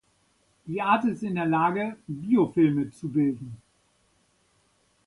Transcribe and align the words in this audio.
Die 0.65 0.81
Art 0.81 1.05
ist 1.05 1.21
in 1.21 1.35
der 1.35 1.45
Lage 1.45 1.95
Biofilme 2.07 2.89
zu 2.89 3.07
bilden. 3.09 3.57